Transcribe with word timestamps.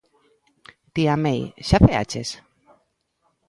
Tía 0.93 1.15
May, 1.23 1.41
xa 1.67 1.77
ceaches? 1.85 2.29